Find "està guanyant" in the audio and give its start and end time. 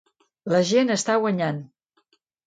0.95-1.59